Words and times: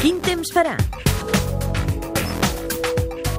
Quin 0.00 0.16
temps 0.26 0.48
farà? 0.50 0.72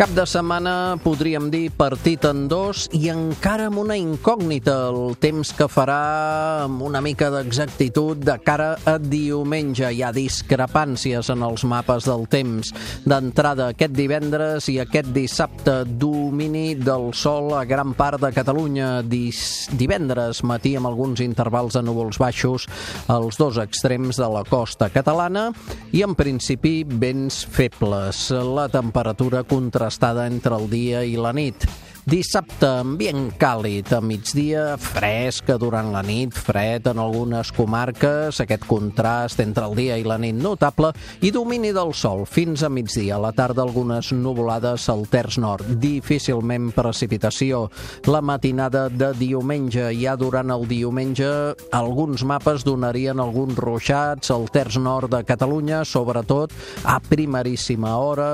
Cap 0.00 0.14
de 0.16 0.22
setmana, 0.24 0.96
podríem 1.04 1.50
dir, 1.52 1.66
partit 1.76 2.22
en 2.24 2.46
dos 2.48 2.86
i 2.96 3.10
encara 3.12 3.66
amb 3.68 3.82
una 3.82 3.98
incògnita 4.00 4.72
el 4.88 5.18
temps 5.20 5.50
que 5.52 5.66
farà 5.68 6.62
amb 6.62 6.80
una 6.86 7.02
mica 7.04 7.28
d'exactitud 7.28 8.22
de 8.24 8.38
cara 8.40 8.70
a 8.88 8.94
diumenge. 8.96 9.84
Hi 9.92 10.00
ha 10.00 10.08
discrepàncies 10.16 11.28
en 11.34 11.44
els 11.44 11.66
mapes 11.68 12.08
del 12.08 12.24
temps. 12.32 12.70
D'entrada 13.04 13.66
aquest 13.74 13.92
divendres 13.92 14.70
i 14.72 14.78
aquest 14.80 15.10
dissabte, 15.12 15.82
domini 15.84 16.72
del 16.80 17.10
sol 17.12 17.52
a 17.58 17.66
gran 17.68 17.92
part 17.92 18.24
de 18.24 18.32
Catalunya. 18.32 19.02
Dis 19.04 19.68
divendres 19.76 20.40
matí 20.48 20.78
amb 20.80 20.88
alguns 20.88 21.20
intervals 21.20 21.76
de 21.76 21.84
núvols 21.84 22.16
baixos 22.24 22.64
als 23.12 23.36
dos 23.36 23.60
extrems 23.60 24.16
de 24.16 24.32
la 24.32 24.46
costa 24.48 24.88
catalana 24.88 25.50
i 25.92 26.00
en 26.08 26.16
principi 26.16 26.86
vents 26.88 27.44
febles. 27.44 28.30
La 28.32 28.70
temperatura 28.72 29.44
contrastada 29.44 29.89
contrastada 29.90 30.28
entre 30.28 30.54
el 30.54 30.70
dia 30.70 31.02
i 31.02 31.16
la 31.18 31.32
nit. 31.34 31.66
Dissabte, 32.08 32.64
ambient 32.80 33.34
càlid, 33.36 33.90
a 33.92 33.98
migdia 34.00 34.62
fresca 34.80 35.58
durant 35.60 35.90
la 35.92 36.00
nit, 36.00 36.32
fred 36.32 36.86
en 36.88 36.98
algunes 37.02 37.50
comarques, 37.52 38.38
aquest 38.40 38.64
contrast 38.64 39.42
entre 39.44 39.66
el 39.68 39.76
dia 39.76 39.98
i 40.00 40.06
la 40.08 40.16
nit 40.16 40.34
notable, 40.34 40.94
i 41.20 41.28
domini 41.30 41.74
del 41.76 41.92
sol 41.92 42.24
fins 42.24 42.64
a 42.64 42.70
migdia. 42.72 43.18
A 43.18 43.20
la 43.20 43.32
tarda 43.36 43.66
algunes 43.66 44.14
nuvolades 44.16 44.88
al 44.88 45.04
terç 45.12 45.36
nord, 45.42 45.68
difícilment 45.82 46.70
precipitació. 46.72 47.66
La 48.08 48.22
matinada 48.24 48.86
de 48.88 49.12
diumenge, 49.20 49.90
ja 50.00 50.16
durant 50.16 50.54
el 50.56 50.64
diumenge, 50.70 51.28
alguns 51.76 52.24
mapes 52.24 52.64
donarien 52.64 53.20
alguns 53.20 53.60
ruixats 53.60 54.32
al 54.32 54.48
terç 54.48 54.80
nord 54.80 55.12
de 55.12 55.20
Catalunya, 55.28 55.84
sobretot 55.84 56.56
a 56.88 56.96
primeríssima 57.04 57.92
hora, 58.00 58.30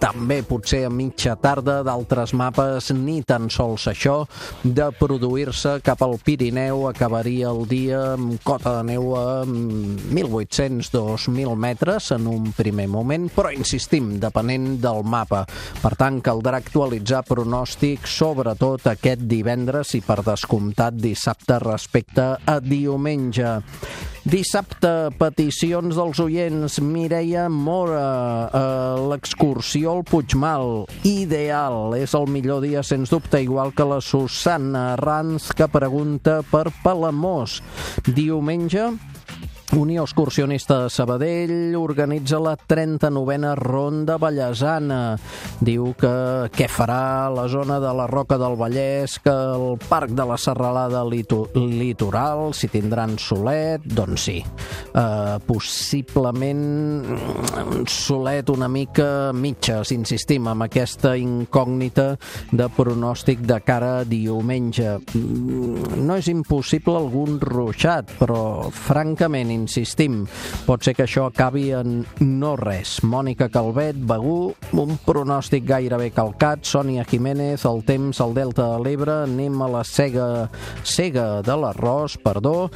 també 0.00 0.40
potser 0.48 0.86
a 0.88 0.90
mitja 0.90 1.36
tarda 1.36 1.82
d'altres 1.84 2.31
mapes 2.36 2.90
ni 2.96 3.20
tan 3.26 3.48
sols 3.52 3.86
això 3.90 4.22
de 4.62 4.88
produir-se 4.98 5.78
cap 5.84 6.02
al 6.04 6.18
Pirineu 6.24 6.86
acabaria 6.88 7.50
el 7.50 7.64
dia 7.70 8.00
amb 8.14 8.38
cota 8.44 8.76
de 8.78 8.84
neu 8.92 9.12
a 9.18 9.24
1.800-2.000 9.46 11.56
metres 11.56 12.12
en 12.16 12.28
un 12.30 12.52
primer 12.56 12.88
moment, 12.92 13.28
però 13.32 13.52
insistim, 13.54 14.16
depenent 14.22 14.76
del 14.82 15.02
mapa. 15.04 15.44
Per 15.82 15.94
tant, 15.98 16.20
caldrà 16.24 16.60
actualitzar 16.62 17.22
pronòstic 17.28 18.08
sobretot 18.08 18.92
aquest 18.92 19.26
divendres 19.28 19.94
i 19.98 20.02
per 20.04 20.20
descomptat 20.26 20.98
dissabte 21.00 21.58
respecte 21.62 22.32
a 22.44 22.58
diumenge. 22.60 23.60
Dissabte, 24.22 25.10
peticions 25.18 25.96
dels 25.98 26.20
oients. 26.22 26.76
Mireia 26.78 27.48
Mora, 27.50 28.46
eh, 28.46 29.08
l'excursió 29.10 29.96
al 29.96 30.04
Puigmal. 30.06 30.86
Ideal, 31.02 31.96
és 31.98 32.14
el 32.14 32.28
millor 32.30 32.62
dia, 32.62 32.84
sens 32.86 33.10
dubte, 33.10 33.42
igual 33.42 33.74
que 33.74 33.82
la 33.82 34.00
Susana 34.00 34.94
Ranz, 34.94 35.50
que 35.50 35.66
pregunta 35.66 36.42
per 36.52 36.70
Palamós. 36.84 37.62
Diumenge, 38.06 38.92
Unió 39.72 40.02
Excursionista 40.02 40.82
de 40.82 40.90
Sabadell 40.90 41.74
organitza 41.76 42.36
la 42.38 42.52
39a 42.56 43.54
Ronda 43.56 44.18
Vallesana. 44.20 45.16
Diu 45.64 45.94
que 45.96 46.10
què 46.52 46.66
farà 46.68 47.30
la 47.32 47.46
zona 47.48 47.78
de 47.80 47.92
la 47.96 48.04
Roca 48.10 48.36
del 48.36 48.58
Vallès, 48.60 49.16
que 49.24 49.32
el 49.32 49.78
Parc 49.88 50.12
de 50.12 50.26
la 50.28 50.36
Serralada 50.36 51.00
Litoral, 51.08 52.52
si 52.52 52.68
tindran 52.68 53.16
solet, 53.16 53.80
doncs 53.86 54.26
sí. 54.28 54.36
Uh, 54.92 55.40
possiblement 55.48 56.60
un 57.62 57.86
solet 57.88 58.52
una 58.52 58.68
mica 58.68 59.32
mitja, 59.32 59.80
si 59.88 59.96
insistim, 59.96 60.50
amb 60.52 60.66
aquesta 60.66 61.14
incògnita 61.16 62.10
de 62.52 62.68
pronòstic 62.76 63.40
de 63.48 63.60
cara 63.64 63.92
a 64.02 64.04
diumenge. 64.04 64.98
No 65.96 66.20
és 66.20 66.28
impossible 66.28 66.98
algun 67.00 67.40
ruixat, 67.40 68.12
però 68.20 68.68
francament 68.68 69.48
insistim, 69.62 70.22
pot 70.66 70.82
ser 70.84 70.96
que 70.98 71.06
això 71.06 71.28
acabi 71.28 71.70
en 71.76 72.02
no 72.20 72.54
res. 72.58 72.98
Mònica 73.06 73.48
Calvet, 73.52 73.98
Begú, 74.08 74.52
un 74.82 74.96
pronòstic 75.06 75.66
gairebé 75.68 76.10
calcat, 76.14 76.66
Sònia 76.66 77.06
Jiménez, 77.08 77.64
el 77.68 77.82
temps 77.86 78.20
al 78.22 78.34
Delta 78.36 78.68
de 78.74 78.82
l'Ebre, 78.82 79.22
anem 79.26 79.62
a 79.62 79.70
la 79.78 79.84
cega, 79.86 80.48
cega 80.82 81.26
de 81.46 81.56
l'arròs, 81.58 82.18
perdó, 82.22 82.70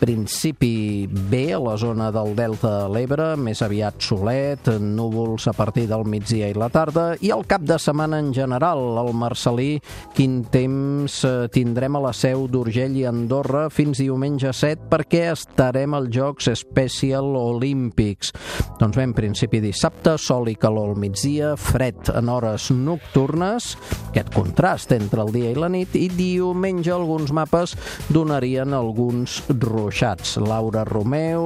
principi 0.00 1.06
bé 1.08 1.54
a 1.54 1.60
la 1.62 1.76
zona 1.80 2.10
del 2.14 2.34
Delta 2.36 2.72
de 2.82 2.92
l'Ebre, 2.94 3.30
més 3.40 3.62
aviat 3.64 4.00
solet, 4.02 4.70
núvols 4.80 5.48
a 5.50 5.54
partir 5.56 5.86
del 5.90 6.06
migdia 6.08 6.48
i 6.50 6.56
la 6.58 6.70
tarda, 6.72 7.12
i 7.20 7.30
el 7.34 7.44
cap 7.48 7.64
de 7.66 7.78
setmana 7.80 8.20
en 8.22 8.32
general, 8.34 8.82
al 8.98 9.12
Marcelí, 9.16 9.78
quin 10.16 10.42
temps 10.52 11.20
eh, 11.24 11.34
tindrem 11.52 11.96
a 11.96 12.04
la 12.08 12.12
seu 12.16 12.46
d'Urgell 12.50 12.96
i 12.98 13.06
Andorra 13.08 13.66
fins 13.72 14.00
diumenge 14.02 14.52
7 14.54 14.88
perquè 14.90 15.26
estarem 15.32 15.94
al 15.96 16.10
Jocs 16.24 16.48
Special 16.56 17.36
Olímpics. 17.36 18.32
Doncs 18.80 18.96
bé, 18.96 19.04
en 19.04 19.12
principi 19.12 19.60
dissabte, 19.60 20.16
sol 20.20 20.48
i 20.48 20.54
calor 20.56 20.94
al 20.94 21.00
migdia, 21.00 21.52
fred 21.60 22.08
en 22.16 22.30
hores 22.32 22.70
nocturnes, 22.72 23.74
aquest 24.08 24.32
contrast 24.32 24.94
entre 24.96 25.20
el 25.24 25.32
dia 25.34 25.52
i 25.52 25.58
la 25.58 25.68
nit, 25.68 25.92
i 25.98 26.08
diumenge 26.08 26.92
alguns 26.94 27.32
mapes 27.36 27.74
donarien 28.08 28.72
alguns 28.72 29.42
ruixats. 29.50 30.38
Laura 30.40 30.86
Romeu, 30.88 31.44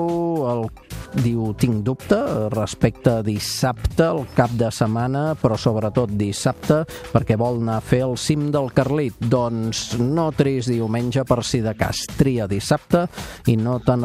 el 0.52 0.68
diu, 1.24 1.52
tinc 1.58 1.82
dubte 1.86 2.18
respecte 2.52 3.18
a 3.18 3.24
dissabte, 3.26 4.06
el 4.06 4.26
cap 4.36 4.52
de 4.58 4.70
setmana, 4.74 5.32
però 5.40 5.58
sobretot 5.58 6.12
dissabte, 6.20 6.82
perquè 7.12 7.38
vol 7.40 7.62
anar 7.62 7.78
a 7.80 7.84
fer 7.84 8.04
el 8.06 8.16
cim 8.20 8.48
del 8.54 8.70
Carlit. 8.76 9.16
Doncs 9.18 9.98
no 9.98 10.28
tris 10.36 10.68
diumenge 10.70 11.24
per 11.28 11.42
si 11.42 11.62
de 11.64 11.74
cas. 11.78 12.04
Tria 12.18 12.46
dissabte 12.50 13.06
i 13.50 13.56
no 13.58 13.78
te 13.84 13.96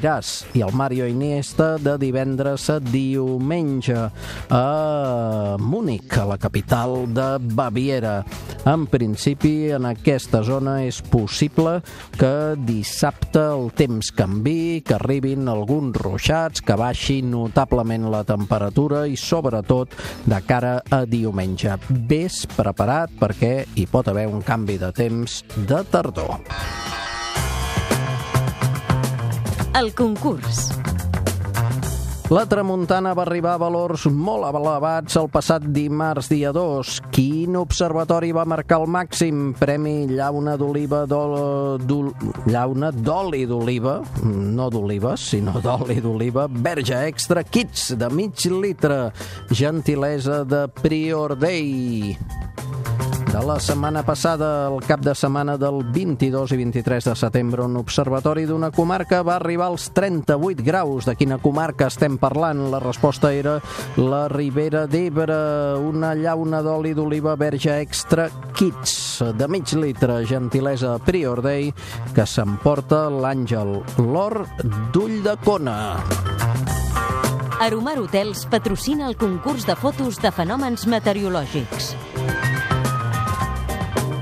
n'arrepentiràs. 0.00 0.46
I 0.54 0.62
el 0.62 0.72
Mario 0.72 1.06
Iniesta 1.06 1.76
de 1.78 1.96
divendres 1.98 2.68
a 2.70 2.80
diumenge 2.80 4.10
a 4.50 5.56
Múnich, 5.58 6.18
a 6.18 6.24
la 6.24 6.38
capital 6.38 7.12
de 7.12 7.38
Baviera. 7.54 8.24
En 8.66 8.86
principi, 8.86 9.70
en 9.70 9.86
aquesta 9.86 10.42
zona 10.42 10.82
és 10.84 11.00
possible 11.00 11.80
que 12.18 12.56
dissabte 12.56 13.40
el 13.40 13.70
temps 13.72 14.10
canvi, 14.12 14.82
que 14.84 14.94
arribin 14.94 15.48
alguns 15.48 15.96
ruixats, 15.96 16.60
que 16.60 16.76
baixi 16.76 17.20
notablement 17.22 18.10
la 18.10 18.24
temperatura 18.24 19.06
i 19.06 19.16
sobretot 19.16 19.94
de 20.26 20.42
cara 20.46 20.80
a 20.90 21.04
diumenge. 21.06 21.78
Ves 21.88 22.46
preparat 22.56 23.12
perquè 23.20 23.64
hi 23.76 23.86
pot 23.86 24.08
haver 24.08 24.28
un 24.28 24.42
canvi 24.42 24.78
de 24.78 24.92
temps 24.92 25.42
de 25.56 25.84
tardor. 25.90 26.40
El 29.78 29.92
concurs. 29.94 30.72
La 32.30 32.42
tramuntana 32.46 33.12
va 33.14 33.22
arribar 33.22 33.52
a 33.56 33.60
valors 33.62 34.04
molt 34.10 34.46
elevats 34.50 35.16
el 35.18 35.28
passat 35.30 35.64
dimarts 35.74 36.28
dia 36.30 36.50
2. 36.54 36.92
Quin 37.14 37.56
observatori 37.58 38.30
va 38.34 38.44
marcar 38.46 38.80
el 38.82 38.86
màxim? 38.90 39.52
Premi 39.58 40.06
llauna 40.10 40.56
d'oliva 40.58 41.04
llauna 41.06 42.90
d'oli 42.94 43.44
d'oliva, 43.50 43.96
no 44.26 44.68
d'olives, 44.70 45.30
sinó 45.34 45.58
d'oli 45.62 46.00
d'oliva, 46.02 46.46
verge 46.50 47.02
extra 47.06 47.42
kits 47.42 47.92
de 47.98 48.10
mig 48.10 48.46
litre, 48.50 49.10
gentilesa 49.50 50.44
de 50.44 50.66
Prior 50.82 51.38
Day 51.38 52.16
de 53.32 53.40
la 53.46 53.60
setmana 53.60 54.02
passada, 54.02 54.66
el 54.66 54.80
cap 54.82 55.02
de 55.04 55.12
setmana 55.14 55.54
del 55.58 55.84
22 55.94 56.50
i 56.50 56.56
23 56.58 57.04
de 57.10 57.14
setembre, 57.14 57.62
un 57.62 57.76
observatori 57.78 58.42
d'una 58.48 58.72
comarca 58.74 59.20
va 59.22 59.36
arribar 59.36 59.68
als 59.70 59.90
38 59.94 60.64
graus. 60.66 61.06
De 61.06 61.14
quina 61.14 61.38
comarca 61.38 61.86
estem 61.90 62.18
parlant? 62.18 62.64
La 62.72 62.80
resposta 62.82 63.30
era 63.32 63.58
la 64.00 64.24
Ribera 64.32 64.86
d'Ebre, 64.90 65.38
una 65.78 66.14
llauna 66.18 66.62
d'oli 66.66 66.94
d'oliva 66.94 67.36
verge 67.38 67.78
extra 67.78 68.28
kits 68.56 69.22
de 69.38 69.48
mig 69.48 69.74
litre, 69.78 70.24
gentilesa 70.26 70.96
Prior 70.98 71.42
Day, 71.44 71.70
que 72.14 72.26
s'emporta 72.26 73.06
l'Àngel 73.10 73.76
L'Or 74.02 74.42
d'Ull 74.90 75.20
de 75.22 75.36
Cona. 75.44 75.78
Aromar 77.60 77.98
Hotels 78.00 78.46
patrocina 78.50 79.06
el 79.06 79.18
concurs 79.20 79.68
de 79.68 79.76
fotos 79.76 80.18
de 80.18 80.32
fenòmens 80.32 80.88
meteorològics. 80.88 81.94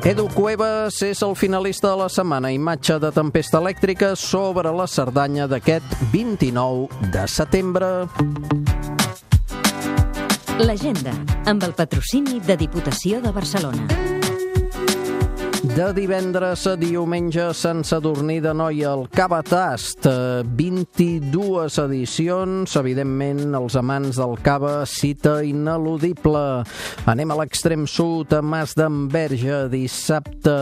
Edu 0.09 0.25
Cuevas 0.33 1.03
és 1.05 1.19
el 1.21 1.35
finalista 1.37 1.91
de 1.91 1.99
la 2.01 2.07
setmana. 2.09 2.49
Imatge 2.49 2.95
de 3.03 3.11
tempesta 3.13 3.59
elèctrica 3.61 4.15
sobre 4.17 4.73
la 4.73 4.87
Cerdanya 4.89 5.45
d'aquest 5.45 5.85
29 6.15 7.11
de 7.13 7.27
setembre. 7.29 7.91
L'agenda, 10.65 11.13
amb 11.45 11.69
el 11.69 11.77
patrocini 11.77 12.41
de 12.41 12.57
Diputació 12.57 13.21
de 13.21 13.37
Barcelona. 13.37 14.18
De 15.59 15.89
divendres 15.91 16.63
a 16.71 16.77
diumenge 16.79 17.49
Sant 17.57 17.81
Sadurní 17.83 18.37
de 18.39 18.53
Noia, 18.55 18.93
el 18.95 19.09
Cabatast, 19.11 20.07
22 20.55 21.67
eh, 21.75 21.83
edicions, 21.83 22.77
evidentment 22.79 23.57
els 23.59 23.75
amants 23.75 24.21
del 24.21 24.37
cava, 24.45 24.85
cita 24.87 25.41
ineludible. 25.43 26.43
Anem 27.11 27.35
a 27.35 27.39
l'extrem 27.41 27.89
sud, 27.91 28.37
a 28.37 28.39
Mas 28.39 28.77
d'Enverge, 28.79 29.65
dissabte, 29.73 30.55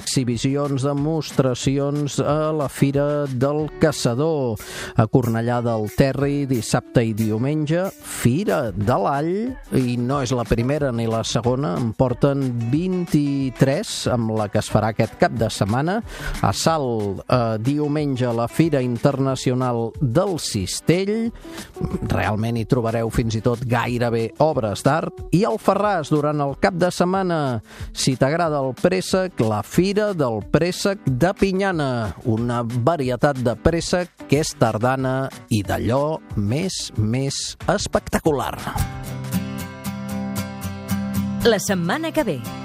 exhibicions, 0.00 0.82
demostracions 0.82 2.18
a 2.18 2.50
la 2.58 2.66
Fira 2.66 3.28
del 3.30 3.68
Caçador. 3.78 4.58
A 4.98 5.06
Cornellà 5.06 5.60
del 5.62 5.86
Terri, 5.94 6.42
dissabte 6.50 7.06
i 7.06 7.14
diumenge, 7.14 7.86
Fira 8.02 8.72
de 8.74 8.98
l'All, 8.98 9.32
i 9.78 9.94
no 9.94 10.24
és 10.26 10.34
la 10.34 10.48
primera 10.48 10.90
ni 10.90 11.06
la 11.06 11.22
segona, 11.22 11.76
en 11.78 11.94
porten 11.94 12.48
23 12.74 13.96
amb 14.10 14.23
la 14.32 14.48
que 14.48 14.60
es 14.62 14.70
farà 14.72 14.92
aquest 14.92 15.16
cap 15.20 15.34
de 15.36 15.48
setmana. 15.52 15.98
A 16.42 16.52
Salt, 16.52 17.24
eh, 17.28 17.56
diumenge, 17.60 18.30
la 18.32 18.48
Fira 18.48 18.80
Internacional 18.82 19.90
del 20.00 20.38
Cistell. 20.38 21.32
Realment 22.08 22.56
hi 22.56 22.64
trobareu 22.70 23.10
fins 23.10 23.36
i 23.36 23.42
tot 23.44 23.64
gairebé 23.68 24.30
obres 24.44 24.84
d'art. 24.86 25.24
I 25.32 25.44
al 25.44 25.58
Ferràs, 25.58 26.10
durant 26.12 26.40
el 26.40 26.56
cap 26.60 26.74
de 26.74 26.90
setmana, 26.90 27.62
si 27.92 28.16
t'agrada 28.16 28.62
el 28.64 28.74
préssec, 28.74 29.40
la 29.40 29.62
Fira 29.62 30.12
del 30.14 30.42
Préssec 30.50 31.04
de 31.04 31.32
Pinyana. 31.34 32.14
Una 32.24 32.62
varietat 32.64 33.40
de 33.44 33.56
préssec 33.56 34.10
que 34.28 34.40
és 34.44 34.54
tardana 34.58 35.28
i 35.50 35.62
d'allò 35.66 36.18
més, 36.36 36.92
més 36.96 37.56
espectacular. 37.68 38.56
La 41.44 41.58
setmana 41.60 42.10
que 42.10 42.24
ve. 42.24 42.63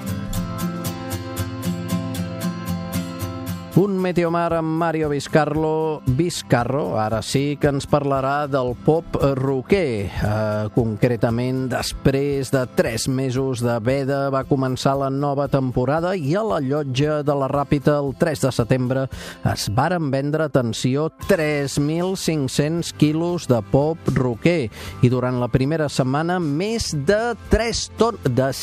Un 3.80 3.94
Meteomar 3.96 4.52
amb 4.52 4.74
Mario 4.76 5.08
Vizcarro, 5.08 6.02
Vizcarro, 6.04 6.98
ara 7.00 7.22
sí 7.24 7.56
que 7.56 7.70
ens 7.72 7.86
parlarà 7.88 8.44
del 8.44 8.74
pop 8.84 9.14
roquer. 9.38 10.10
Eh, 10.10 10.66
concretament, 10.74 11.62
després 11.72 12.50
de 12.52 12.66
tres 12.76 13.06
mesos 13.08 13.62
de 13.64 13.78
veda, 13.80 14.18
va 14.28 14.42
començar 14.44 14.98
la 15.00 15.08
nova 15.08 15.46
temporada 15.48 16.12
i 16.12 16.34
a 16.36 16.42
la 16.44 16.58
llotja 16.60 17.22
de 17.24 17.36
la 17.40 17.48
Ràpita 17.48 17.94
el 18.02 18.12
3 18.20 18.44
de 18.44 18.52
setembre 18.52 19.06
es 19.48 19.70
varen 19.72 20.10
vendre, 20.12 20.50
atenció, 20.50 21.08
3.500 21.30 22.92
quilos 23.00 23.48
de 23.48 23.62
pop 23.72 24.12
roquer 24.12 24.68
i 25.00 25.08
durant 25.08 25.40
la 25.40 25.48
primera 25.48 25.88
setmana 25.88 26.36
més 26.36 26.90
de 27.08 27.32
3 27.48 27.82
tones, 27.96 28.60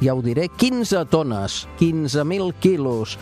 ja 0.00 0.16
ho 0.16 0.24
diré, 0.24 0.48
15 0.48 1.04
tones, 1.12 1.66
15.000 1.76 2.56
quilos. 2.64 3.18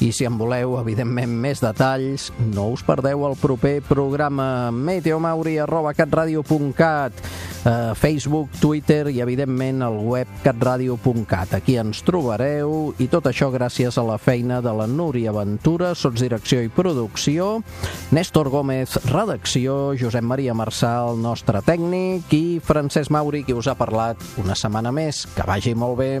I 0.00 0.14
si 0.16 0.24
en 0.24 0.38
voleu, 0.40 0.69
evidentment, 0.78 1.32
més 1.42 1.58
detalls, 1.64 2.30
no 2.54 2.68
us 2.70 2.82
perdeu 2.86 3.26
el 3.26 3.34
proper 3.40 3.82
programa 3.82 4.70
meteomauri.catradio.cat 4.70 7.12
eh, 7.64 7.92
Facebook, 7.94 8.50
Twitter 8.60 9.10
i, 9.10 9.20
evidentment, 9.20 9.82
el 9.82 9.98
web 10.06 10.28
catradio.cat. 10.44 11.54
Aquí 11.58 11.76
ens 11.80 12.02
trobareu 12.06 12.92
i 13.00 13.08
tot 13.10 13.28
això 13.30 13.50
gràcies 13.52 13.98
a 13.98 14.06
la 14.06 14.18
feina 14.18 14.60
de 14.64 14.72
la 14.76 14.86
Núria 14.86 15.34
Ventura, 15.34 15.94
sotsdirecció 15.94 16.62
i 16.64 16.72
producció, 16.72 17.60
Néstor 18.14 18.50
Gómez, 18.50 18.96
redacció, 19.10 19.94
Josep 19.98 20.24
Maria 20.24 20.54
Marçal, 20.54 21.18
nostre 21.20 21.62
tècnic, 21.66 22.30
i 22.32 22.60
Francesc 22.64 23.10
Mauri, 23.10 23.44
qui 23.44 23.56
us 23.56 23.70
ha 23.70 23.78
parlat 23.78 24.20
una 24.40 24.58
setmana 24.58 24.94
més. 24.94 25.26
Que 25.34 25.46
vagi 25.46 25.74
molt 25.74 25.98
bé. 26.00 26.12